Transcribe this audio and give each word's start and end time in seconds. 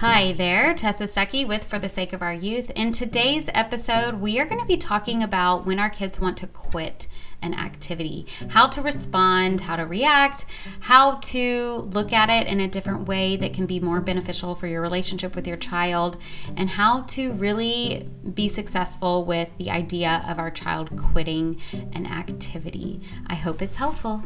Hi 0.00 0.32
there, 0.32 0.72
Tessa 0.72 1.04
Stuckey 1.04 1.46
with 1.46 1.64
For 1.64 1.78
the 1.78 1.90
Sake 1.90 2.14
of 2.14 2.22
Our 2.22 2.32
Youth. 2.32 2.70
In 2.70 2.90
today's 2.90 3.50
episode, 3.52 4.14
we 4.14 4.40
are 4.40 4.46
going 4.46 4.58
to 4.58 4.66
be 4.66 4.78
talking 4.78 5.22
about 5.22 5.66
when 5.66 5.78
our 5.78 5.90
kids 5.90 6.18
want 6.18 6.38
to 6.38 6.46
quit 6.46 7.06
an 7.42 7.52
activity, 7.52 8.26
how 8.48 8.66
to 8.68 8.80
respond, 8.80 9.60
how 9.60 9.76
to 9.76 9.84
react, 9.84 10.46
how 10.80 11.16
to 11.16 11.86
look 11.92 12.14
at 12.14 12.30
it 12.30 12.46
in 12.46 12.60
a 12.60 12.66
different 12.66 13.08
way 13.08 13.36
that 13.36 13.52
can 13.52 13.66
be 13.66 13.78
more 13.78 14.00
beneficial 14.00 14.54
for 14.54 14.66
your 14.66 14.80
relationship 14.80 15.36
with 15.36 15.46
your 15.46 15.58
child, 15.58 16.16
and 16.56 16.70
how 16.70 17.02
to 17.02 17.34
really 17.34 18.08
be 18.32 18.48
successful 18.48 19.26
with 19.26 19.54
the 19.58 19.70
idea 19.70 20.24
of 20.26 20.38
our 20.38 20.50
child 20.50 20.96
quitting 20.96 21.60
an 21.92 22.06
activity. 22.06 23.02
I 23.26 23.34
hope 23.34 23.60
it's 23.60 23.76
helpful. 23.76 24.24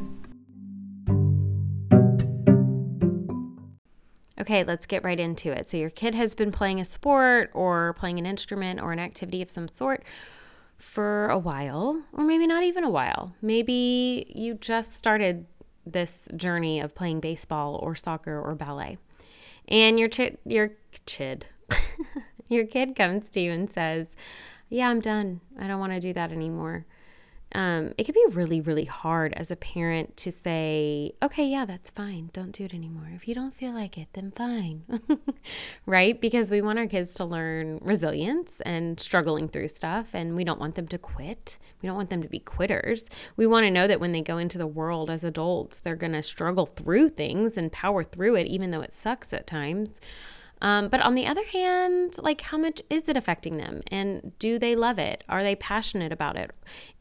Okay, 4.40 4.64
let's 4.64 4.86
get 4.86 5.04
right 5.04 5.20
into 5.20 5.52
it. 5.52 5.68
So, 5.68 5.76
your 5.76 5.90
kid 5.90 6.14
has 6.14 6.34
been 6.34 6.50
playing 6.50 6.80
a 6.80 6.84
sport 6.84 7.50
or 7.54 7.94
playing 7.94 8.18
an 8.18 8.26
instrument 8.26 8.80
or 8.80 8.92
an 8.92 8.98
activity 8.98 9.42
of 9.42 9.50
some 9.50 9.68
sort 9.68 10.02
for 10.76 11.28
a 11.28 11.38
while, 11.38 12.02
or 12.12 12.24
maybe 12.24 12.46
not 12.46 12.64
even 12.64 12.84
a 12.84 12.90
while. 12.90 13.34
Maybe 13.40 14.32
you 14.34 14.54
just 14.54 14.92
started 14.94 15.46
this 15.86 16.26
journey 16.36 16.80
of 16.80 16.94
playing 16.94 17.20
baseball 17.20 17.76
or 17.76 17.94
soccer 17.94 18.40
or 18.40 18.54
ballet. 18.54 18.98
And 19.68 19.98
your 19.98 20.08
chid, 20.08 20.38
your 20.44 20.72
chid, 21.06 21.46
your 22.48 22.66
kid 22.66 22.96
comes 22.96 23.30
to 23.30 23.40
you 23.40 23.52
and 23.52 23.70
says, 23.70 24.08
"Yeah, 24.68 24.88
I'm 24.88 25.00
done. 25.00 25.40
I 25.58 25.66
don't 25.66 25.80
want 25.80 25.92
to 25.92 26.00
do 26.00 26.12
that 26.12 26.32
anymore." 26.32 26.86
Um, 27.54 27.94
it 27.96 28.04
can 28.04 28.14
be 28.14 28.34
really, 28.34 28.60
really 28.60 28.84
hard 28.84 29.32
as 29.34 29.52
a 29.52 29.56
parent 29.56 30.16
to 30.18 30.32
say, 30.32 31.12
okay, 31.22 31.46
yeah, 31.46 31.64
that's 31.64 31.88
fine. 31.88 32.30
Don't 32.32 32.50
do 32.50 32.64
it 32.64 32.74
anymore. 32.74 33.10
If 33.14 33.28
you 33.28 33.34
don't 33.34 33.54
feel 33.54 33.72
like 33.72 33.96
it, 33.96 34.08
then 34.12 34.32
fine. 34.34 34.82
right? 35.86 36.20
Because 36.20 36.50
we 36.50 36.60
want 36.60 36.80
our 36.80 36.88
kids 36.88 37.14
to 37.14 37.24
learn 37.24 37.78
resilience 37.80 38.60
and 38.66 38.98
struggling 38.98 39.48
through 39.48 39.68
stuff, 39.68 40.14
and 40.14 40.34
we 40.34 40.42
don't 40.42 40.58
want 40.58 40.74
them 40.74 40.88
to 40.88 40.98
quit. 40.98 41.56
We 41.80 41.86
don't 41.86 41.96
want 41.96 42.10
them 42.10 42.22
to 42.22 42.28
be 42.28 42.40
quitters. 42.40 43.06
We 43.36 43.46
want 43.46 43.64
to 43.64 43.70
know 43.70 43.86
that 43.86 44.00
when 44.00 44.10
they 44.10 44.22
go 44.22 44.38
into 44.38 44.58
the 44.58 44.66
world 44.66 45.08
as 45.08 45.22
adults, 45.22 45.78
they're 45.78 45.94
going 45.94 46.12
to 46.12 46.22
struggle 46.24 46.66
through 46.66 47.10
things 47.10 47.56
and 47.56 47.70
power 47.70 48.02
through 48.02 48.34
it, 48.34 48.48
even 48.48 48.72
though 48.72 48.80
it 48.80 48.92
sucks 48.92 49.32
at 49.32 49.46
times. 49.46 50.00
Um, 50.62 50.88
but 50.88 51.00
on 51.00 51.14
the 51.14 51.26
other 51.26 51.44
hand, 51.44 52.16
like 52.18 52.40
how 52.40 52.56
much 52.56 52.80
is 52.88 53.08
it 53.08 53.16
affecting 53.16 53.58
them? 53.58 53.82
And 53.88 54.32
do 54.38 54.58
they 54.58 54.76
love 54.76 54.98
it? 54.98 55.24
Are 55.28 55.42
they 55.42 55.56
passionate 55.56 56.12
about 56.12 56.36
it? 56.36 56.50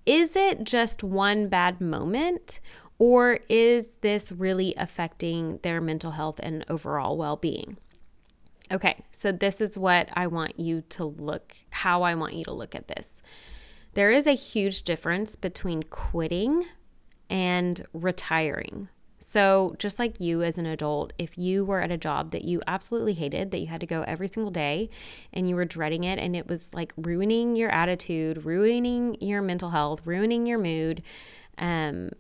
Is 0.06 0.36
it 0.36 0.64
just 0.64 1.04
one 1.04 1.48
bad 1.48 1.80
moment? 1.80 2.60
Or 3.00 3.40
is 3.50 3.94
this 4.02 4.32
really 4.32 4.74
affecting 4.78 5.60
their 5.64 5.82
mental 5.82 6.12
health 6.12 6.40
and 6.44 6.66
overall 6.70 7.18
well 7.18 7.36
being? 7.36 7.78
Okay, 8.72 9.04
so 9.12 9.32
this 9.32 9.62
is 9.62 9.78
what 9.78 10.10
I 10.14 10.28
want 10.28 10.60
you 10.60 10.82
to 10.90 11.06
look, 11.06 11.56
how 11.70 12.04
I 12.04 12.16
want 12.16 12.34
you 12.34 12.44
to 12.46 12.54
look 12.54 12.76
at 12.76 12.88
this. 12.88 13.08
There 13.94 14.12
is 14.12 14.26
a 14.26 14.34
huge 14.34 14.84
difference 14.84 15.36
between 15.36 15.84
quitting 15.84 16.66
and 17.30 17.86
retiring. 17.94 18.90
So, 19.34 19.76
just 19.80 19.98
like 19.98 20.20
you 20.20 20.44
as 20.44 20.60
an 20.60 20.68
adult, 20.68 21.12
if 21.18 21.40
you 21.40 21.66
were 21.66 21.82
at 21.82 21.90
a 21.90 21.98
job 21.98 22.30
that 22.34 22.44
you 22.44 22.62
absolutely 22.68 23.16
hated, 23.16 23.50
that 23.50 23.58
you 23.58 23.66
had 23.66 23.80
to 23.82 23.88
go 23.88 24.04
every 24.04 24.28
single 24.28 24.52
day 24.52 24.92
and 25.34 25.50
you 25.50 25.56
were 25.56 25.66
dreading 25.66 26.04
it 26.04 26.20
and 26.20 26.36
it 26.36 26.48
was 26.48 26.72
like 26.72 26.94
ruining 26.98 27.56
your 27.56 27.72
attitude, 27.72 28.46
ruining 28.46 29.18
your 29.22 29.42
mental 29.42 29.72
health, 29.72 30.02
ruining 30.06 30.46
your 30.46 30.60
mood, 30.60 31.02
um, 31.58 32.12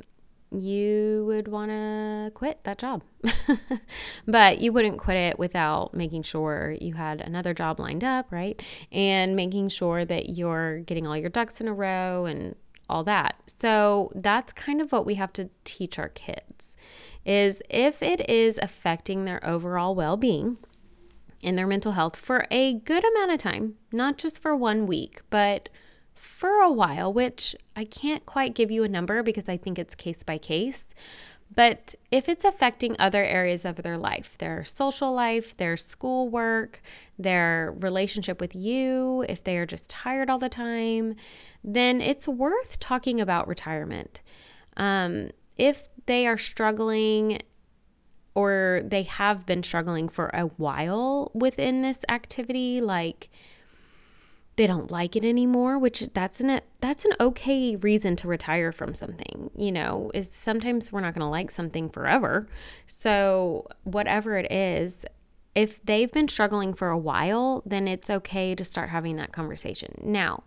you 0.50 1.24
would 1.28 1.48
want 1.48 1.70
to 1.70 2.32
quit 2.34 2.64
that 2.64 2.80
job. 2.80 3.04
but 4.28 4.58
you 4.58 4.74
wouldn't 4.74 4.98
quit 4.98 5.18
it 5.18 5.38
without 5.38 5.94
making 5.94 6.24
sure 6.24 6.76
you 6.82 6.96
had 6.96 7.22
another 7.22 7.54
job 7.54 7.80
lined 7.80 8.04
up, 8.04 8.32
right? 8.32 8.60
And 8.92 9.36
making 9.36 9.70
sure 9.70 10.04
that 10.04 10.30
you're 10.30 10.80
getting 10.80 11.06
all 11.06 11.16
your 11.18 11.30
ducks 11.30 11.62
in 11.62 11.68
a 11.68 11.74
row 11.76 12.26
and 12.26 12.56
all 12.94 13.04
that. 13.04 13.36
So 13.48 14.12
that's 14.14 14.54
kind 14.54 14.80
of 14.80 14.92
what 14.92 15.06
we 15.06 15.16
have 15.16 15.34
to 15.34 15.50
teach 15.64 15.98
our 15.98 16.10
kids 16.10 16.76
is 17.26 17.62
if 17.70 18.04
it 18.04 18.30
is 18.30 18.60
affecting 18.62 19.26
their 19.26 19.46
overall 19.46 19.96
well 19.96 20.16
being 20.18 20.58
and 21.44 21.58
their 21.58 21.68
mental 21.68 21.94
health 21.94 22.16
for 22.16 22.46
a 22.52 22.74
good 22.74 23.04
amount 23.04 23.32
of 23.32 23.40
time, 23.40 23.76
not 23.92 24.18
just 24.18 24.42
for 24.42 24.56
one 24.56 24.86
week, 24.86 25.22
but 25.30 25.70
for 26.14 26.62
a 26.62 26.72
while, 26.72 27.12
which 27.12 27.56
I 27.76 27.84
can't 27.86 28.26
quite 28.26 28.56
give 28.56 28.70
you 28.70 28.84
a 28.84 28.90
number 28.90 29.24
because 29.24 29.50
I 29.50 29.58
think 29.58 29.80
it's 29.80 29.96
case 29.96 30.24
by 30.24 30.38
case. 30.38 30.94
But 31.56 31.96
if 32.12 32.28
it's 32.30 32.46
affecting 32.46 32.96
other 32.98 33.24
areas 33.24 33.66
of 33.66 33.78
their 33.78 33.98
life, 33.98 34.38
their 34.38 34.64
social 34.64 35.14
life, 35.14 35.56
their 35.58 35.78
schoolwork, 35.78 36.82
their 37.20 37.74
relationship 37.78 38.42
with 38.42 38.56
you, 38.56 39.24
if 39.30 39.44
they 39.44 39.58
are 39.58 39.66
just 39.66 39.90
tired 39.90 40.30
all 40.30 40.40
the 40.40 40.50
time, 40.50 41.16
then 41.64 42.02
it's 42.02 42.28
worth 42.28 42.80
talking 42.80 43.22
about 43.22 43.48
retirement. 43.48 44.22
Um, 44.76 45.30
if 45.58 45.90
they 46.06 46.28
are 46.28 46.38
struggling 46.38 47.40
or 48.36 48.82
they 48.86 49.04
have 49.04 49.46
been 49.46 49.64
struggling 49.64 50.10
for 50.10 50.30
a 50.34 50.46
while 50.58 51.32
within 51.34 51.82
this 51.82 52.00
activity 52.10 52.82
like 52.82 53.30
they 54.56 54.68
don't 54.68 54.92
like 54.92 55.16
it 55.16 55.24
anymore 55.24 55.78
which 55.78 56.10
that's 56.14 56.40
an 56.40 56.62
that's 56.80 57.06
an 57.06 57.12
okay 57.20 57.76
reason 57.76 58.16
to 58.16 58.28
retire 58.28 58.72
from 58.72 58.94
something 58.94 59.50
you 59.56 59.72
know 59.72 60.12
is 60.14 60.32
sometimes 60.42 60.92
we're 60.92 61.02
not 61.02 61.14
going 61.14 61.22
to 61.22 61.28
like 61.28 61.52
something 61.52 61.90
forever 61.90 62.48
so 62.86 63.68
whatever 63.84 64.38
it 64.38 64.52
is 64.52 65.06
if 65.56 65.84
they've 65.86 66.12
been 66.12 66.28
struggling 66.28 66.74
for 66.74 66.90
a 66.90 66.98
while 66.98 67.62
then 67.66 67.88
it's 67.88 68.10
okay 68.10 68.56
to 68.56 68.64
start 68.64 68.90
having 68.90 69.16
that 69.16 69.32
conversation 69.32 69.94
now 70.02 70.44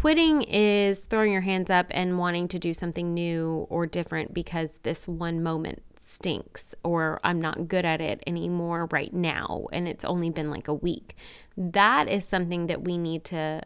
Quitting 0.00 0.42
is 0.42 1.06
throwing 1.06 1.32
your 1.32 1.40
hands 1.40 1.70
up 1.70 1.86
and 1.90 2.18
wanting 2.18 2.46
to 2.46 2.58
do 2.60 2.72
something 2.72 3.14
new 3.14 3.66
or 3.68 3.84
different 3.84 4.32
because 4.32 4.78
this 4.84 5.08
one 5.08 5.42
moment 5.42 5.82
stinks 5.96 6.72
or 6.84 7.18
I'm 7.24 7.40
not 7.40 7.66
good 7.66 7.84
at 7.84 8.00
it 8.00 8.22
anymore 8.24 8.88
right 8.92 9.12
now 9.12 9.66
and 9.72 9.88
it's 9.88 10.04
only 10.04 10.30
been 10.30 10.50
like 10.50 10.68
a 10.68 10.72
week. 10.72 11.16
That 11.56 12.08
is 12.08 12.24
something 12.24 12.68
that 12.68 12.84
we 12.84 12.96
need 12.96 13.24
to 13.24 13.62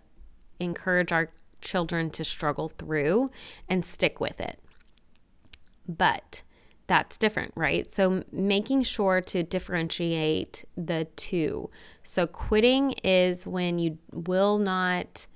encourage 0.58 1.12
our 1.12 1.28
children 1.60 2.08
to 2.12 2.24
struggle 2.24 2.70
through 2.78 3.30
and 3.68 3.84
stick 3.84 4.18
with 4.18 4.40
it. 4.40 4.58
But 5.86 6.44
that's 6.86 7.18
different, 7.18 7.52
right? 7.54 7.90
So 7.90 8.24
making 8.32 8.84
sure 8.84 9.20
to 9.20 9.42
differentiate 9.42 10.64
the 10.78 11.08
two. 11.14 11.68
So 12.02 12.26
quitting 12.26 12.92
is 13.04 13.46
when 13.46 13.78
you 13.78 13.98
will 14.12 14.56
not 14.56 15.26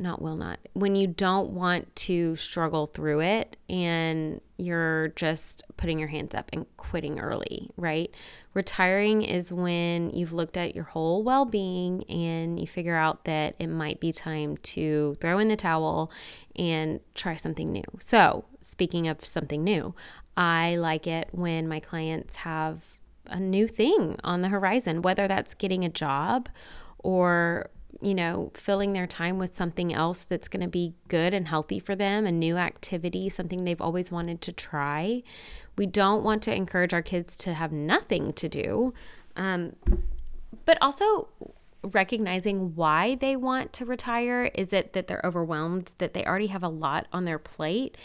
not 0.00 0.22
will 0.22 0.36
not. 0.36 0.58
When 0.72 0.96
you 0.96 1.06
don't 1.06 1.50
want 1.50 1.94
to 1.96 2.36
struggle 2.36 2.86
through 2.86 3.20
it 3.20 3.56
and 3.68 4.40
you're 4.56 5.08
just 5.16 5.62
putting 5.76 5.98
your 5.98 6.08
hands 6.08 6.34
up 6.34 6.50
and 6.52 6.66
quitting 6.76 7.20
early 7.20 7.70
right? 7.76 8.10
Retiring 8.54 9.22
is 9.22 9.52
when 9.52 10.10
you've 10.10 10.32
looked 10.32 10.56
at 10.56 10.74
your 10.74 10.84
whole 10.84 11.22
well-being 11.22 12.04
and 12.04 12.58
you 12.58 12.66
figure 12.66 12.96
out 12.96 13.24
that 13.24 13.54
it 13.58 13.68
might 13.68 14.00
be 14.00 14.12
time 14.12 14.56
to 14.58 15.16
throw 15.20 15.38
in 15.38 15.48
the 15.48 15.56
towel 15.56 16.10
and 16.56 17.00
try 17.14 17.36
something 17.36 17.70
new. 17.70 17.84
So 18.00 18.44
speaking 18.60 19.08
of 19.08 19.24
something 19.24 19.62
new 19.64 19.94
i 20.36 20.76
like 20.76 21.06
it 21.06 21.28
when 21.32 21.68
my 21.68 21.80
clients 21.80 22.36
have 22.36 22.84
a 23.26 23.38
new 23.40 23.66
thing 23.66 24.18
on 24.24 24.42
the 24.42 24.48
horizon 24.48 25.02
whether 25.02 25.28
that's 25.28 25.54
getting 25.54 25.84
a 25.84 25.88
job 25.88 26.48
or 26.98 27.70
you 28.00 28.14
know, 28.14 28.50
filling 28.54 28.92
their 28.92 29.06
time 29.06 29.38
with 29.38 29.54
something 29.54 29.92
else 29.92 30.24
that's 30.28 30.48
going 30.48 30.62
to 30.62 30.68
be 30.68 30.94
good 31.08 31.34
and 31.34 31.48
healthy 31.48 31.78
for 31.78 31.94
them, 31.94 32.26
a 32.26 32.32
new 32.32 32.56
activity, 32.56 33.28
something 33.28 33.64
they've 33.64 33.80
always 33.80 34.10
wanted 34.10 34.40
to 34.42 34.52
try. 34.52 35.22
We 35.76 35.86
don't 35.86 36.22
want 36.22 36.42
to 36.44 36.54
encourage 36.54 36.92
our 36.92 37.02
kids 37.02 37.36
to 37.38 37.54
have 37.54 37.72
nothing 37.72 38.32
to 38.34 38.48
do, 38.48 38.94
um, 39.36 39.76
but 40.64 40.78
also 40.80 41.28
recognizing 41.82 42.74
why 42.74 43.14
they 43.14 43.36
want 43.36 43.72
to 43.74 43.84
retire. 43.84 44.50
Is 44.54 44.72
it 44.72 44.92
that 44.92 45.06
they're 45.06 45.22
overwhelmed, 45.24 45.92
that 45.98 46.14
they 46.14 46.24
already 46.24 46.48
have 46.48 46.62
a 46.62 46.68
lot 46.68 47.06
on 47.12 47.24
their 47.24 47.38
plate? 47.38 47.96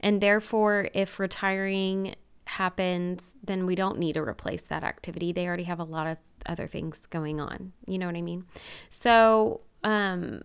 And 0.00 0.20
therefore, 0.20 0.88
if 0.94 1.18
retiring 1.18 2.14
happens, 2.44 3.22
then 3.42 3.66
we 3.66 3.74
don't 3.74 3.98
need 3.98 4.14
to 4.14 4.22
replace 4.22 4.62
that 4.62 4.82
activity. 4.82 5.32
They 5.32 5.46
already 5.46 5.62
have 5.64 5.80
a 5.80 5.84
lot 5.84 6.06
of 6.06 6.18
other 6.46 6.66
things 6.66 7.06
going 7.06 7.40
on. 7.40 7.72
You 7.86 7.98
know 7.98 8.06
what 8.06 8.16
I 8.16 8.22
mean? 8.22 8.44
So, 8.90 9.60
um, 9.84 10.42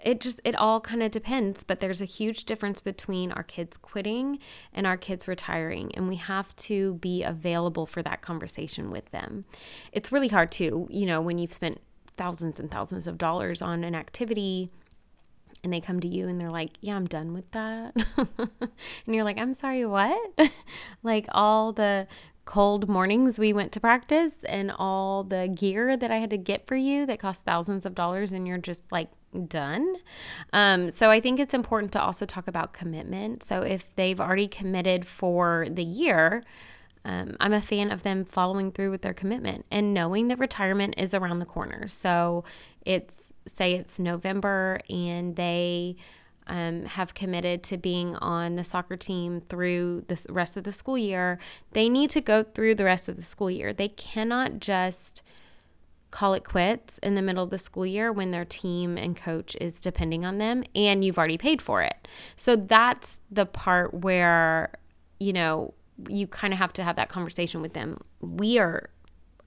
it 0.00 0.20
just 0.20 0.40
it 0.44 0.54
all 0.56 0.80
kind 0.82 1.02
of 1.02 1.10
depends 1.10 1.64
but 1.64 1.80
there's 1.80 2.02
a 2.02 2.04
huge 2.04 2.44
difference 2.44 2.80
between 2.80 3.32
our 3.32 3.42
kids 3.42 3.78
quitting 3.78 4.38
and 4.74 4.86
our 4.86 4.98
kids 4.98 5.26
retiring 5.26 5.90
and 5.94 6.08
we 6.08 6.16
have 6.16 6.54
to 6.56 6.94
be 6.94 7.22
available 7.22 7.86
for 7.86 8.02
that 8.02 8.20
conversation 8.20 8.90
with 8.90 9.10
them 9.12 9.46
it's 9.92 10.12
really 10.12 10.28
hard 10.28 10.52
too 10.52 10.86
you 10.90 11.06
know 11.06 11.22
when 11.22 11.38
you've 11.38 11.52
spent 11.52 11.80
thousands 12.16 12.60
and 12.60 12.70
thousands 12.70 13.06
of 13.06 13.16
dollars 13.16 13.62
on 13.62 13.82
an 13.82 13.94
activity 13.94 14.70
and 15.62 15.72
they 15.72 15.80
come 15.80 15.98
to 16.00 16.08
you 16.08 16.28
and 16.28 16.38
they're 16.40 16.50
like, 16.50 16.72
Yeah, 16.82 16.94
I'm 16.94 17.06
done 17.06 17.32
with 17.32 17.50
that. 17.52 17.96
and 18.38 19.14
you're 19.14 19.24
like, 19.24 19.38
I'm 19.38 19.54
sorry, 19.54 19.86
what? 19.86 20.38
like 21.02 21.26
all 21.30 21.72
the 21.72 22.06
cold 22.44 22.88
mornings 22.88 23.38
we 23.38 23.52
went 23.52 23.72
to 23.72 23.80
practice 23.80 24.32
and 24.44 24.70
all 24.78 25.24
the 25.24 25.48
gear 25.48 25.96
that 25.96 26.10
I 26.10 26.16
had 26.16 26.30
to 26.30 26.36
get 26.36 26.66
for 26.66 26.76
you 26.76 27.06
that 27.06 27.18
cost 27.18 27.44
thousands 27.44 27.86
of 27.86 27.94
dollars 27.94 28.32
and 28.32 28.46
you're 28.46 28.58
just 28.58 28.84
like 28.92 29.08
done. 29.48 29.96
Um, 30.52 30.90
so 30.90 31.10
I 31.10 31.20
think 31.20 31.40
it's 31.40 31.54
important 31.54 31.92
to 31.92 32.02
also 32.02 32.26
talk 32.26 32.46
about 32.46 32.72
commitment. 32.72 33.42
So 33.42 33.62
if 33.62 33.94
they've 33.96 34.20
already 34.20 34.48
committed 34.48 35.06
for 35.06 35.66
the 35.70 35.82
year, 35.82 36.44
um, 37.04 37.36
I'm 37.40 37.52
a 37.52 37.60
fan 37.60 37.90
of 37.90 38.02
them 38.02 38.24
following 38.24 38.72
through 38.72 38.90
with 38.90 39.02
their 39.02 39.14
commitment 39.14 39.66
and 39.70 39.92
knowing 39.92 40.28
that 40.28 40.38
retirement 40.38 40.94
is 40.96 41.14
around 41.14 41.38
the 41.38 41.46
corner. 41.46 41.88
So 41.88 42.44
it's 42.82 43.24
say 43.46 43.74
it's 43.74 43.98
November 43.98 44.80
and 44.88 45.36
they 45.36 45.96
um, 46.46 46.84
have 46.84 47.14
committed 47.14 47.62
to 47.64 47.76
being 47.76 48.16
on 48.16 48.56
the 48.56 48.64
soccer 48.64 48.96
team 48.96 49.40
through 49.40 50.04
the 50.08 50.20
rest 50.28 50.56
of 50.56 50.64
the 50.64 50.72
school 50.72 50.98
year, 50.98 51.38
they 51.72 51.88
need 51.88 52.10
to 52.10 52.20
go 52.20 52.42
through 52.42 52.74
the 52.74 52.84
rest 52.84 53.08
of 53.08 53.16
the 53.16 53.22
school 53.22 53.50
year. 53.50 53.72
They 53.72 53.88
cannot 53.88 54.60
just 54.60 55.22
call 56.10 56.32
it 56.34 56.44
quits 56.44 56.98
in 56.98 57.16
the 57.16 57.22
middle 57.22 57.42
of 57.42 57.50
the 57.50 57.58
school 57.58 57.84
year 57.84 58.12
when 58.12 58.30
their 58.30 58.44
team 58.44 58.96
and 58.96 59.16
coach 59.16 59.56
is 59.60 59.80
depending 59.80 60.24
on 60.24 60.38
them 60.38 60.62
and 60.74 61.04
you've 61.04 61.18
already 61.18 61.36
paid 61.36 61.60
for 61.60 61.82
it. 61.82 62.06
So 62.36 62.54
that's 62.54 63.18
the 63.32 63.46
part 63.46 63.92
where, 63.92 64.70
you 65.18 65.32
know, 65.32 65.74
you 66.08 66.28
kind 66.28 66.52
of 66.52 66.58
have 66.60 66.72
to 66.74 66.84
have 66.84 66.94
that 66.96 67.08
conversation 67.08 67.60
with 67.62 67.72
them. 67.72 67.98
We 68.20 68.58
are 68.58 68.90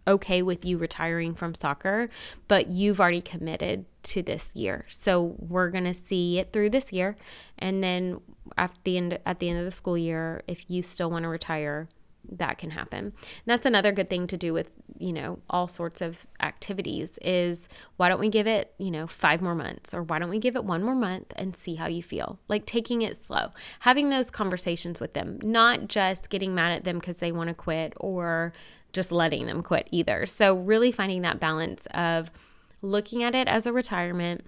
okay 0.08 0.42
with 0.42 0.66
you 0.66 0.78
retiring 0.78 1.36
from 1.36 1.54
soccer, 1.54 2.10
but 2.48 2.68
you've 2.68 3.00
already 3.00 3.22
committed 3.22 3.86
to 4.04 4.24
this 4.24 4.56
year. 4.56 4.86
So 4.90 5.36
we're 5.38 5.70
going 5.70 5.84
to 5.84 5.94
see 5.94 6.40
it 6.40 6.54
through 6.54 6.70
this 6.70 6.94
year 6.94 7.18
and 7.60 7.84
then 7.84 8.22
at 8.58 8.72
the 8.86 8.98
end 8.98 9.20
at 9.26 9.40
the 9.40 9.50
end 9.50 9.60
of 9.60 9.66
the 9.66 9.72
school 9.72 9.98
year 9.98 10.42
if 10.48 10.70
you 10.70 10.82
still 10.82 11.12
want 11.12 11.24
to 11.24 11.30
retire, 11.30 11.90
that 12.30 12.58
can 12.58 12.72
happen. 12.72 13.06
And 13.06 13.14
that's 13.46 13.66
another 13.66 13.92
good 13.92 14.10
thing 14.10 14.28
to 14.28 14.38
do 14.38 14.54
with, 14.54 14.72
you 14.98 15.14
know, 15.14 15.40
all 15.50 15.68
sorts 15.68 16.02
of 16.02 16.26
activities 16.42 17.18
is 17.22 17.70
why 17.96 18.10
don't 18.10 18.20
we 18.20 18.30
give 18.30 18.48
it, 18.48 18.74
you 18.78 18.92
know, 18.92 19.08
5 19.08 19.42
more 19.42 19.56
months 19.56 19.94
or 19.94 20.04
why 20.04 20.20
don't 20.20 20.30
we 20.30 20.40
give 20.40 20.56
it 20.56 20.66
one 20.66 20.84
more 20.84 20.96
month 20.96 21.32
and 21.36 21.56
see 21.56 21.76
how 21.76 21.88
you 21.88 22.04
feel? 22.04 22.40
Like 22.48 22.66
taking 22.66 23.02
it 23.02 23.16
slow. 23.16 23.52
Having 23.82 24.10
those 24.10 24.30
conversations 24.30 25.00
with 25.00 25.14
them, 25.14 25.40
not 25.42 25.88
just 25.88 26.30
getting 26.30 26.54
mad 26.54 26.74
at 26.74 26.84
them 26.84 27.00
because 27.00 27.20
they 27.20 27.32
want 27.32 27.50
to 27.50 27.54
quit 27.54 27.94
or 27.98 28.54
just 28.94 29.12
letting 29.12 29.46
them 29.46 29.62
quit 29.64 29.88
either. 29.92 30.26
So, 30.26 30.56
really 30.56 30.92
finding 30.92 31.22
that 31.24 31.40
balance 31.40 31.86
of 31.88 32.32
looking 32.82 33.24
at 33.24 33.36
it 33.36 33.48
as 33.48 33.66
a 33.66 33.74
retirement 33.74 34.46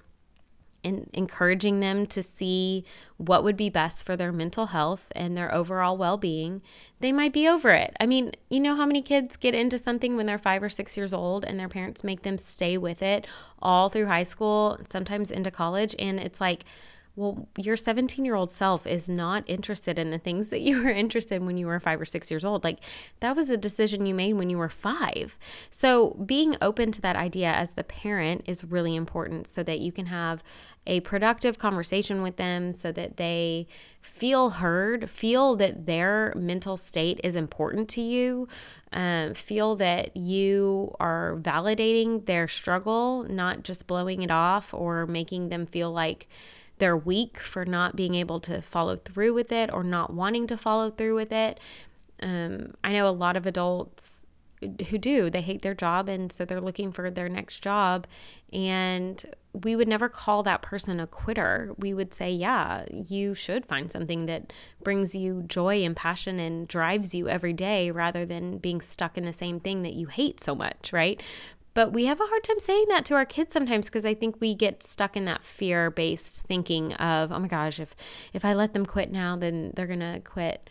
and 0.84 1.10
encouraging 1.14 1.80
them 1.80 2.06
to 2.08 2.24
see 2.24 2.86
what 3.18 3.44
would 3.44 3.58
be 3.58 3.70
best 3.70 4.06
for 4.06 4.16
their 4.16 4.32
mental 4.32 4.68
health 4.68 5.06
and 5.14 5.36
their 5.36 5.54
overall 5.54 5.98
well 5.98 6.18
being, 6.18 6.62
they 7.00 7.12
might 7.12 7.34
be 7.34 7.48
over 7.48 7.72
it. 7.72 7.96
I 8.00 8.06
mean, 8.06 8.32
you 8.50 8.60
know 8.60 8.76
how 8.76 8.86
many 8.86 9.02
kids 9.02 9.36
get 9.36 9.54
into 9.54 9.78
something 9.78 10.16
when 10.16 10.26
they're 10.26 10.38
five 10.38 10.64
or 10.64 10.70
six 10.70 10.96
years 10.96 11.14
old 11.14 11.44
and 11.44 11.60
their 11.60 11.70
parents 11.70 12.04
make 12.04 12.22
them 12.22 12.38
stay 12.38 12.78
with 12.78 13.02
it 13.02 13.28
all 13.62 13.90
through 13.90 14.06
high 14.06 14.24
school, 14.24 14.80
sometimes 14.90 15.32
into 15.32 15.52
college, 15.52 15.96
and 16.00 16.20
it's 16.20 16.40
like, 16.40 16.64
well, 17.20 17.50
your 17.58 17.76
17 17.76 18.24
year 18.24 18.34
old 18.34 18.50
self 18.50 18.88
is 18.88 19.10
not 19.10 19.44
interested 19.46 20.00
in 20.00 20.10
the 20.10 20.18
things 20.18 20.50
that 20.50 20.62
you 20.62 20.82
were 20.82 20.90
interested 21.04 21.36
in 21.36 21.46
when 21.46 21.58
you 21.58 21.68
were 21.68 21.80
five 21.80 22.00
or 22.00 22.06
six 22.06 22.32
years 22.32 22.46
old. 22.46 22.64
Like 22.64 22.80
that 23.20 23.36
was 23.36 23.50
a 23.50 23.58
decision 23.58 24.06
you 24.06 24.16
made 24.16 24.34
when 24.34 24.50
you 24.50 24.58
were 24.58 24.70
five. 24.70 25.38
So 25.70 26.12
being 26.26 26.56
open 26.62 26.94
to 26.94 27.02
that 27.02 27.18
idea 27.18 27.52
as 27.52 27.72
the 27.72 27.84
parent 27.84 28.44
is 28.48 28.64
really 28.64 28.96
important 28.96 29.52
so 29.52 29.64
that 29.64 29.82
you 29.82 29.92
can 29.92 30.06
have 30.06 30.42
a 30.88 31.02
productive 31.02 31.60
conversation 31.60 32.22
with 32.22 32.38
them 32.38 32.74
so 32.74 32.92
that 32.94 33.18
they 33.18 33.68
feel 34.02 34.52
heard, 34.52 35.10
feel 35.10 35.58
that 35.58 35.86
their 35.86 36.34
mental 36.38 36.78
state 36.78 37.20
is 37.22 37.36
important 37.36 37.90
to 37.90 38.02
you, 38.02 38.48
um, 38.94 39.34
feel 39.34 39.76
that 39.76 40.16
you 40.16 40.96
are 41.02 41.38
validating 41.42 42.26
their 42.26 42.48
struggle, 42.48 43.26
not 43.30 43.64
just 43.64 43.88
blowing 43.88 44.24
it 44.24 44.32
off 44.32 44.74
or 44.74 45.06
making 45.06 45.50
them 45.50 45.66
feel 45.66 45.92
like 45.92 46.30
they're 46.80 46.98
weak 46.98 47.38
for 47.40 47.66
not 47.66 47.96
being 47.96 48.16
able 48.16 48.40
to 48.42 48.62
follow 48.62 48.96
through 48.96 49.34
with 49.34 49.52
it 49.52 49.72
or 49.72 49.84
not 49.84 50.14
wanting 50.14 50.48
to 50.48 50.58
follow 50.58 50.90
through 50.90 51.16
with 51.16 51.32
it. 51.32 51.60
Um, 52.22 52.74
I 52.84 52.92
know 52.94 53.08
a 53.08 53.12
lot 53.12 53.38
of 53.38 53.46
adults 53.46 54.26
who 54.90 54.98
do, 54.98 55.30
they 55.30 55.42
hate 55.42 55.62
their 55.62 55.74
job 55.74 56.10
and 56.10 56.32
so 56.32 56.44
they're 56.44 56.60
looking 56.60 56.92
for 56.92 57.10
their 57.10 57.30
next 57.30 57.62
job. 57.62 58.06
And 58.52 59.24
we 59.54 59.76
would 59.76 59.88
never 59.88 60.10
call 60.10 60.44
that 60.44 60.62
person 60.62 61.00
a 61.00 61.08
quitter. 61.08 61.74
We 61.78 61.94
would 61.94 62.14
say, 62.14 62.32
yeah, 62.32 62.86
you 62.92 63.34
should 63.36 63.66
find 63.66 63.92
something 63.92 64.26
that 64.26 64.52
brings 64.84 65.16
you 65.16 65.44
joy 65.44 65.84
and 65.84 65.96
passion 65.96 66.40
and 66.40 66.68
drives 66.68 67.16
you 67.16 67.30
every 67.30 67.54
day 67.54 67.90
rather 67.90 68.26
than 68.26 68.58
being 68.58 68.82
stuck 68.82 69.18
in 69.18 69.26
the 69.26 69.34
same 69.34 69.60
thing 69.60 69.84
that 69.84 69.94
you 69.94 70.08
hate 70.08 70.40
so 70.40 70.56
much, 70.56 70.92
right? 70.92 71.22
But 71.80 71.94
we 71.94 72.08
have 72.08 72.20
a 72.20 72.26
hard 72.26 72.44
time 72.44 72.60
saying 72.60 72.88
that 72.90 73.06
to 73.06 73.16
our 73.16 73.24
kids 73.24 73.54
sometimes 73.54 73.86
because 73.86 74.04
I 74.04 74.14
think 74.14 74.42
we 74.42 74.54
get 74.54 74.84
stuck 74.84 75.16
in 75.16 75.24
that 75.24 75.46
fear-based 75.46 76.42
thinking 76.42 76.92
of, 76.96 77.32
oh 77.32 77.40
my 77.40 77.48
gosh, 77.48 77.80
if 77.80 77.96
if 78.34 78.44
I 78.44 78.54
let 78.54 78.74
them 78.74 78.86
quit 78.86 79.14
now, 79.14 79.38
then 79.38 79.72
they're 79.78 79.88
gonna 79.88 80.20
quit 80.20 80.70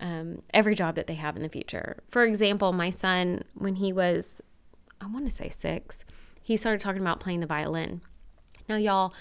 um, 0.00 0.42
every 0.52 0.74
job 0.74 0.96
that 0.96 1.06
they 1.06 1.14
have 1.14 1.34
in 1.34 1.42
the 1.42 1.48
future. 1.48 2.02
For 2.10 2.24
example, 2.24 2.74
my 2.74 2.90
son, 2.90 3.42
when 3.54 3.76
he 3.76 3.90
was, 3.90 4.42
I 5.00 5.06
want 5.06 5.24
to 5.24 5.34
say 5.34 5.48
six, 5.48 6.04
he 6.42 6.58
started 6.58 6.80
talking 6.82 7.00
about 7.00 7.20
playing 7.20 7.40
the 7.40 7.46
violin. 7.46 8.02
Now, 8.68 8.76
y'all, 8.76 9.14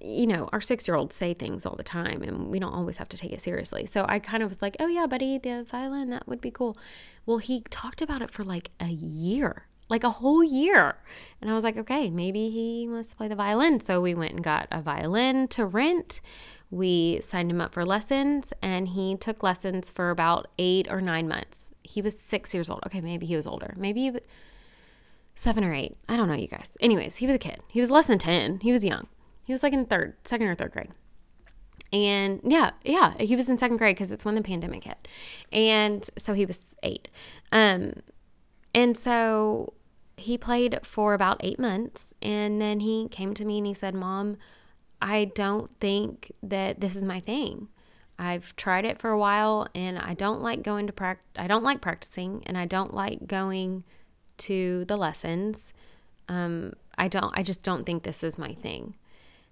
you 0.00 0.28
know, 0.28 0.48
our 0.52 0.60
six 0.60 0.86
year 0.86 0.96
olds 0.96 1.16
say 1.16 1.34
things 1.34 1.66
all 1.66 1.74
the 1.74 1.82
time 1.82 2.22
and 2.22 2.46
we 2.46 2.60
don't 2.60 2.74
always 2.74 2.98
have 2.98 3.08
to 3.08 3.16
take 3.16 3.32
it 3.32 3.42
seriously. 3.42 3.86
So 3.86 4.06
I 4.08 4.20
kind 4.20 4.40
of 4.40 4.50
was 4.50 4.62
like, 4.62 4.76
oh, 4.78 4.86
yeah, 4.86 5.08
buddy, 5.08 5.36
the 5.36 5.66
violin, 5.68 6.10
that 6.10 6.28
would 6.28 6.40
be 6.40 6.52
cool. 6.52 6.78
Well, 7.24 7.38
he 7.38 7.62
talked 7.70 8.00
about 8.00 8.22
it 8.22 8.30
for 8.30 8.44
like 8.44 8.70
a 8.78 8.86
year 8.86 9.66
like 9.88 10.04
a 10.04 10.10
whole 10.10 10.42
year. 10.42 10.96
And 11.40 11.50
I 11.50 11.54
was 11.54 11.64
like, 11.64 11.76
okay, 11.76 12.10
maybe 12.10 12.50
he 12.50 12.88
wants 12.88 13.10
to 13.10 13.16
play 13.16 13.28
the 13.28 13.36
violin. 13.36 13.80
So 13.80 14.00
we 14.00 14.14
went 14.14 14.34
and 14.34 14.44
got 14.44 14.68
a 14.70 14.80
violin 14.80 15.48
to 15.48 15.64
rent. 15.64 16.20
We 16.70 17.20
signed 17.22 17.50
him 17.50 17.60
up 17.60 17.72
for 17.72 17.86
lessons, 17.86 18.52
and 18.60 18.88
he 18.88 19.14
took 19.16 19.42
lessons 19.42 19.90
for 19.90 20.10
about 20.10 20.48
eight 20.58 20.88
or 20.90 21.00
nine 21.00 21.28
months. 21.28 21.66
He 21.84 22.02
was 22.02 22.18
six 22.18 22.52
years 22.52 22.68
old. 22.68 22.82
Okay, 22.86 23.00
maybe 23.00 23.26
he 23.26 23.36
was 23.36 23.46
older. 23.46 23.74
Maybe 23.76 24.10
was 24.10 24.22
seven 25.36 25.62
or 25.62 25.72
eight. 25.72 25.96
I 26.08 26.16
don't 26.16 26.26
know, 26.26 26.34
you 26.34 26.48
guys. 26.48 26.72
Anyways, 26.80 27.16
he 27.16 27.26
was 27.26 27.36
a 27.36 27.38
kid. 27.38 27.60
He 27.68 27.80
was 27.80 27.90
less 27.90 28.06
than 28.06 28.18
10. 28.18 28.60
He 28.60 28.72
was 28.72 28.84
young. 28.84 29.06
He 29.44 29.52
was 29.52 29.62
like 29.62 29.72
in 29.72 29.86
third, 29.86 30.16
second 30.24 30.48
or 30.48 30.56
third 30.56 30.72
grade. 30.72 30.90
And 31.92 32.40
yeah, 32.42 32.72
yeah, 32.84 33.14
he 33.18 33.36
was 33.36 33.48
in 33.48 33.58
second 33.58 33.76
grade 33.76 33.94
because 33.94 34.10
it's 34.10 34.24
when 34.24 34.34
the 34.34 34.42
pandemic 34.42 34.84
hit. 34.84 35.06
And 35.52 36.08
so 36.18 36.32
he 36.32 36.44
was 36.44 36.74
eight. 36.82 37.08
Um, 37.52 37.92
and 38.76 38.94
so 38.94 39.72
he 40.18 40.36
played 40.36 40.78
for 40.82 41.14
about 41.14 41.40
eight 41.40 41.58
months. 41.58 42.08
And 42.20 42.60
then 42.60 42.80
he 42.80 43.08
came 43.08 43.32
to 43.34 43.44
me 43.44 43.56
and 43.58 43.66
he 43.66 43.72
said, 43.72 43.94
Mom, 43.94 44.36
I 45.00 45.32
don't 45.34 45.70
think 45.80 46.30
that 46.42 46.80
this 46.80 46.94
is 46.94 47.02
my 47.02 47.18
thing. 47.18 47.68
I've 48.18 48.54
tried 48.56 48.84
it 48.84 48.98
for 48.98 49.10
a 49.10 49.18
while 49.18 49.66
and 49.74 49.98
I 49.98 50.12
don't 50.12 50.42
like 50.42 50.62
going 50.62 50.86
to 50.86 50.92
practice. 50.92 51.24
I 51.36 51.46
don't 51.46 51.64
like 51.64 51.80
practicing 51.80 52.42
and 52.46 52.56
I 52.56 52.66
don't 52.66 52.92
like 52.92 53.26
going 53.26 53.84
to 54.38 54.84
the 54.84 54.96
lessons. 54.98 55.56
Um, 56.28 56.74
I 56.98 57.08
don't, 57.08 57.32
I 57.36 57.42
just 57.42 57.62
don't 57.62 57.84
think 57.84 58.02
this 58.02 58.22
is 58.22 58.36
my 58.36 58.54
thing. 58.54 58.94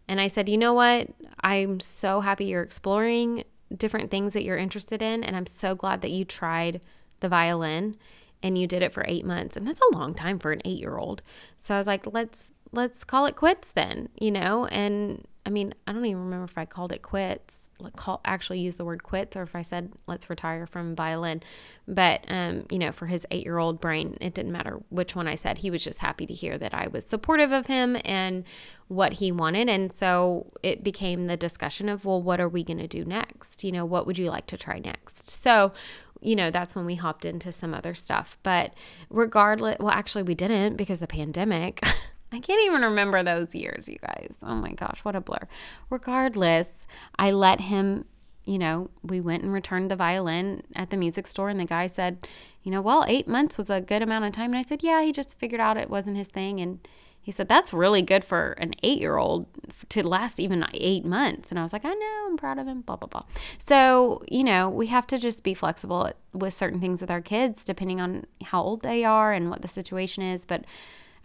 And 0.06 0.20
I 0.20 0.28
said, 0.28 0.50
you 0.50 0.58
know 0.58 0.74
what? 0.74 1.08
I'm 1.40 1.80
so 1.80 2.20
happy 2.20 2.44
you're 2.44 2.62
exploring 2.62 3.44
different 3.74 4.10
things 4.10 4.34
that 4.34 4.44
you're 4.44 4.58
interested 4.58 5.00
in. 5.00 5.24
And 5.24 5.34
I'm 5.34 5.46
so 5.46 5.74
glad 5.74 6.02
that 6.02 6.10
you 6.10 6.26
tried 6.26 6.82
the 7.20 7.28
violin 7.30 7.96
and 8.44 8.58
you 8.58 8.66
did 8.66 8.82
it 8.82 8.92
for 8.92 9.04
eight 9.08 9.24
months 9.24 9.56
and 9.56 9.66
that's 9.66 9.80
a 9.80 9.96
long 9.96 10.14
time 10.14 10.38
for 10.38 10.52
an 10.52 10.60
eight 10.64 10.78
year 10.78 10.98
old 10.98 11.22
so 11.58 11.74
i 11.74 11.78
was 11.78 11.86
like 11.86 12.06
let's 12.12 12.50
let's 12.70 13.02
call 13.02 13.26
it 13.26 13.34
quits 13.34 13.72
then 13.72 14.08
you 14.20 14.30
know? 14.30 14.66
And 14.66 15.26
i 15.44 15.50
mean 15.50 15.74
i 15.86 15.92
don't 15.92 16.04
even 16.04 16.22
remember 16.22 16.44
if 16.44 16.58
i 16.58 16.64
called 16.64 16.92
it 16.92 17.02
quits 17.02 17.63
call 17.96 18.20
actually 18.24 18.60
use 18.60 18.76
the 18.76 18.84
word 18.84 19.02
quits 19.02 19.36
or 19.36 19.42
if 19.42 19.54
i 19.54 19.62
said 19.62 19.92
let's 20.06 20.30
retire 20.30 20.66
from 20.66 20.94
violin. 20.94 21.42
But 21.86 22.24
um 22.28 22.66
you 22.70 22.78
know 22.78 22.92
for 22.92 23.06
his 23.06 23.26
eight 23.30 23.44
year 23.44 23.58
old 23.58 23.80
brain 23.80 24.16
it 24.20 24.34
didn't 24.34 24.52
matter 24.52 24.80
which 24.88 25.14
one 25.14 25.28
i 25.28 25.34
said. 25.34 25.58
He 25.58 25.70
was 25.70 25.84
just 25.84 25.98
happy 25.98 26.26
to 26.26 26.34
hear 26.34 26.56
that 26.58 26.72
i 26.74 26.86
was 26.88 27.04
supportive 27.04 27.52
of 27.52 27.66
him 27.66 27.96
and 28.04 28.44
what 28.88 29.14
he 29.14 29.32
wanted. 29.32 29.68
And 29.68 29.92
so 29.92 30.52
it 30.62 30.84
became 30.84 31.26
the 31.26 31.36
discussion 31.36 31.88
of 31.88 32.04
well 32.04 32.22
what 32.22 32.40
are 32.40 32.48
we 32.48 32.64
going 32.64 32.78
to 32.78 32.88
do 32.88 33.04
next? 33.04 33.64
You 33.64 33.72
know 33.72 33.84
what 33.84 34.06
would 34.06 34.18
you 34.18 34.30
like 34.30 34.46
to 34.48 34.56
try 34.56 34.78
next? 34.78 35.30
So 35.30 35.72
you 36.20 36.34
know, 36.34 36.50
that's 36.50 36.74
when 36.74 36.86
we 36.86 36.94
hopped 36.94 37.26
into 37.26 37.52
some 37.52 37.74
other 37.74 37.94
stuff. 37.94 38.38
But 38.42 38.72
regardless, 39.10 39.76
well, 39.78 39.90
actually, 39.90 40.22
we 40.22 40.34
didn't 40.34 40.76
because 40.76 41.00
the 41.00 41.06
pandemic. 41.06 41.82
I 42.32 42.40
can't 42.40 42.64
even 42.66 42.82
remember 42.82 43.22
those 43.22 43.54
years, 43.54 43.88
you 43.88 43.98
guys. 43.98 44.36
Oh 44.42 44.56
my 44.56 44.72
gosh, 44.72 45.00
what 45.04 45.14
a 45.14 45.20
blur. 45.20 45.48
Regardless, 45.90 46.70
I 47.18 47.30
let 47.30 47.60
him, 47.60 48.06
you 48.44 48.58
know, 48.58 48.90
we 49.02 49.20
went 49.20 49.42
and 49.42 49.52
returned 49.52 49.90
the 49.90 49.96
violin 49.96 50.62
at 50.74 50.90
the 50.90 50.96
music 50.96 51.26
store, 51.26 51.48
and 51.48 51.60
the 51.60 51.64
guy 51.64 51.86
said, 51.86 52.26
you 52.62 52.72
know, 52.72 52.80
well, 52.80 53.04
eight 53.06 53.28
months 53.28 53.58
was 53.58 53.70
a 53.70 53.80
good 53.80 54.02
amount 54.02 54.24
of 54.24 54.32
time. 54.32 54.50
And 54.50 54.58
I 54.58 54.62
said, 54.62 54.82
yeah, 54.82 55.02
he 55.02 55.12
just 55.12 55.38
figured 55.38 55.60
out 55.60 55.76
it 55.76 55.90
wasn't 55.90 56.16
his 56.16 56.28
thing. 56.28 56.60
And 56.60 56.86
he 57.24 57.32
said, 57.32 57.48
That's 57.48 57.72
really 57.72 58.02
good 58.02 58.22
for 58.22 58.52
an 58.58 58.74
eight 58.82 59.00
year 59.00 59.16
old 59.16 59.46
to 59.88 60.06
last 60.06 60.38
even 60.38 60.62
eight 60.74 61.06
months. 61.06 61.50
And 61.50 61.58
I 61.58 61.62
was 61.62 61.72
like, 61.72 61.86
I 61.86 61.94
know, 61.94 62.26
I'm 62.26 62.36
proud 62.36 62.58
of 62.58 62.66
him, 62.66 62.82
blah, 62.82 62.96
blah, 62.96 63.08
blah. 63.08 63.24
So, 63.58 64.22
you 64.28 64.44
know, 64.44 64.68
we 64.68 64.88
have 64.88 65.06
to 65.06 65.18
just 65.18 65.42
be 65.42 65.54
flexible 65.54 66.12
with 66.34 66.52
certain 66.52 66.80
things 66.80 67.00
with 67.00 67.10
our 67.10 67.22
kids, 67.22 67.64
depending 67.64 67.98
on 67.98 68.26
how 68.42 68.62
old 68.62 68.82
they 68.82 69.04
are 69.04 69.32
and 69.32 69.48
what 69.48 69.62
the 69.62 69.68
situation 69.68 70.22
is. 70.22 70.44
But 70.44 70.66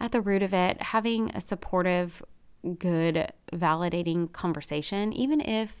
at 0.00 0.12
the 0.12 0.20
root 0.20 0.42
of 0.42 0.54
it, 0.54 0.80
having 0.82 1.30
a 1.30 1.40
supportive, 1.40 2.22
good, 2.78 3.32
validating 3.52 4.32
conversation, 4.32 5.12
even 5.12 5.40
if 5.40 5.76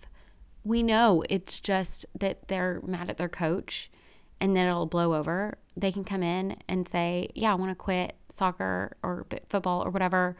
we 0.62 0.82
know 0.82 1.24
it's 1.30 1.58
just 1.58 2.04
that 2.18 2.48
they're 2.48 2.80
mad 2.84 3.08
at 3.08 3.16
their 3.16 3.28
coach 3.28 3.90
and 4.40 4.54
then 4.54 4.66
it'll 4.66 4.86
blow 4.86 5.14
over, 5.14 5.58
they 5.76 5.92
can 5.92 6.04
come 6.04 6.22
in 6.22 6.56
and 6.68 6.88
say, 6.88 7.28
Yeah, 7.34 7.52
I 7.52 7.54
want 7.54 7.70
to 7.70 7.74
quit 7.74 8.16
soccer 8.34 8.96
or 9.02 9.26
football 9.48 9.84
or 9.84 9.90
whatever. 9.90 10.36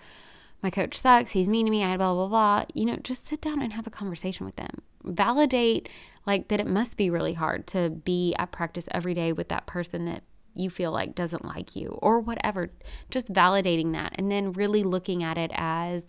My 0.62 0.70
coach 0.70 0.98
sucks. 0.98 1.30
He's 1.30 1.48
mean 1.48 1.66
to 1.66 1.70
me. 1.70 1.82
I 1.82 1.96
blah, 1.96 2.14
blah, 2.14 2.28
blah. 2.28 2.64
You 2.74 2.86
know, 2.86 2.96
just 2.96 3.26
sit 3.26 3.40
down 3.40 3.62
and 3.62 3.72
have 3.72 3.86
a 3.86 3.90
conversation 3.90 4.44
with 4.44 4.56
them. 4.56 4.82
Validate, 5.04 5.88
like, 6.26 6.48
that 6.48 6.60
it 6.60 6.66
must 6.66 6.98
be 6.98 7.08
really 7.08 7.32
hard 7.32 7.66
to 7.68 7.88
be 7.88 8.34
at 8.38 8.52
practice 8.52 8.86
every 8.90 9.14
day 9.14 9.32
with 9.32 9.48
that 9.48 9.66
person 9.66 10.04
that 10.04 10.22
you 10.54 10.70
feel 10.70 10.92
like 10.92 11.14
doesn't 11.14 11.44
like 11.44 11.76
you 11.76 11.98
or 12.02 12.20
whatever. 12.20 12.70
Just 13.10 13.32
validating 13.32 13.92
that 13.92 14.14
and 14.16 14.30
then 14.30 14.52
really 14.52 14.82
looking 14.82 15.22
at 15.22 15.38
it 15.38 15.50
as, 15.54 16.04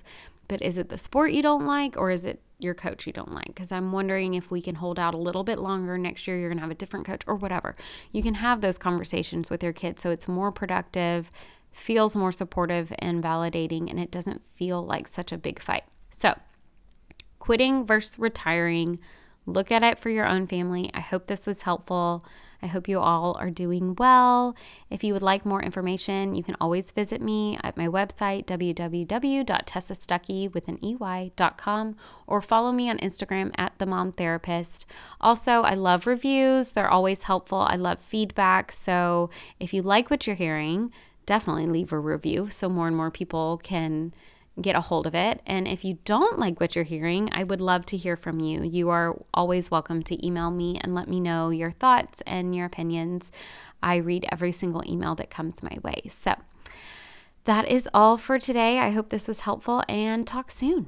but 0.47 0.61
is 0.61 0.77
it 0.77 0.89
the 0.89 0.97
sport 0.97 1.31
you 1.31 1.41
don't 1.41 1.65
like 1.65 1.97
or 1.97 2.11
is 2.11 2.25
it 2.25 2.41
your 2.59 2.73
coach 2.75 3.07
you 3.07 3.13
don't 3.13 3.33
like 3.33 3.47
because 3.47 3.71
I'm 3.71 3.91
wondering 3.91 4.35
if 4.35 4.51
we 4.51 4.61
can 4.61 4.75
hold 4.75 4.99
out 4.99 5.15
a 5.15 5.17
little 5.17 5.43
bit 5.43 5.57
longer 5.57 5.97
next 5.97 6.27
year. 6.27 6.37
You're 6.37 6.49
going 6.49 6.59
to 6.59 6.63
have 6.63 6.71
a 6.71 6.75
different 6.75 7.07
coach 7.07 7.23
or 7.25 7.35
whatever. 7.35 7.75
You 8.11 8.21
can 8.21 8.35
have 8.35 8.61
those 8.61 8.77
conversations 8.77 9.49
with 9.49 9.63
your 9.63 9.73
kids 9.73 10.03
so 10.03 10.11
it's 10.11 10.27
more 10.27 10.51
productive 10.51 11.31
feels 11.71 12.15
more 12.15 12.31
supportive 12.31 12.93
and 12.99 13.23
validating, 13.23 13.89
and 13.89 13.99
it 13.99 14.11
doesn't 14.11 14.41
feel 14.55 14.83
like 14.83 15.07
such 15.07 15.31
a 15.31 15.37
big 15.37 15.61
fight. 15.61 15.83
So, 16.09 16.37
quitting 17.39 17.85
versus 17.85 18.19
retiring, 18.19 18.99
look 19.45 19.71
at 19.71 19.83
it 19.83 19.99
for 19.99 20.09
your 20.09 20.27
own 20.27 20.47
family. 20.47 20.91
I 20.93 20.99
hope 20.99 21.27
this 21.27 21.47
was 21.47 21.63
helpful. 21.63 22.25
I 22.61 22.67
hope 22.67 22.87
you 22.87 22.99
all 22.99 23.35
are 23.39 23.49
doing 23.49 23.95
well. 23.97 24.55
If 24.89 25.03
you 25.03 25.13
would 25.13 25.21
like 25.21 25.45
more 25.45 25.63
information, 25.63 26.35
you 26.35 26.43
can 26.43 26.57
always 26.61 26.91
visit 26.91 27.21
me 27.21 27.57
at 27.63 27.77
my 27.77 27.87
website, 27.87 28.45
www.tessastuckey 28.45 30.53
with 30.53 30.67
an 30.67 30.77
or 32.27 32.41
follow 32.41 32.71
me 32.71 32.89
on 32.89 32.97
Instagram 32.99 33.51
at 33.57 33.73
the 33.77 33.85
mom 33.85 34.11
therapist. 34.11 34.85
Also, 35.19 35.61
I 35.61 35.73
love 35.73 36.05
reviews, 36.05 36.73
they're 36.73 36.89
always 36.89 37.23
helpful. 37.23 37.59
I 37.59 37.75
love 37.75 38.01
feedback. 38.01 38.71
So 38.71 39.29
if 39.59 39.73
you 39.73 39.81
like 39.81 40.09
what 40.09 40.27
you're 40.27 40.35
hearing, 40.35 40.91
definitely 41.25 41.65
leave 41.65 41.91
a 41.91 41.99
review 41.99 42.49
so 42.49 42.69
more 42.69 42.87
and 42.87 42.95
more 42.95 43.11
people 43.11 43.59
can 43.63 44.13
get 44.59 44.75
a 44.75 44.81
hold 44.81 45.07
of 45.07 45.15
it. 45.15 45.41
And 45.45 45.67
if 45.67 45.85
you 45.85 45.99
don't 46.03 46.39
like 46.39 46.59
what 46.59 46.75
you're 46.75 46.83
hearing, 46.83 47.29
I 47.31 47.43
would 47.43 47.61
love 47.61 47.85
to 47.87 47.97
hear 47.97 48.17
from 48.17 48.39
you. 48.39 48.63
You 48.63 48.89
are 48.89 49.15
always 49.33 49.71
welcome 49.71 50.03
to 50.03 50.25
email 50.25 50.51
me 50.51 50.79
and 50.81 50.93
let 50.93 51.07
me 51.07 51.19
know 51.19 51.49
your 51.49 51.71
thoughts 51.71 52.21
and 52.27 52.55
your 52.55 52.65
opinions. 52.65 53.31
I 53.81 53.95
read 53.95 54.25
every 54.31 54.51
single 54.51 54.83
email 54.85 55.15
that 55.15 55.29
comes 55.29 55.63
my 55.63 55.77
way. 55.83 56.09
So 56.13 56.35
that 57.45 57.67
is 57.67 57.87
all 57.93 58.17
for 58.17 58.37
today. 58.37 58.79
I 58.79 58.91
hope 58.91 59.09
this 59.09 59.27
was 59.27 59.41
helpful 59.41 59.83
and 59.87 60.27
talk 60.27 60.51
soon. 60.51 60.87